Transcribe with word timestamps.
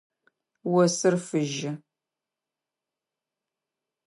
Осыр 0.77 1.15
фыжьы. 1.25 1.71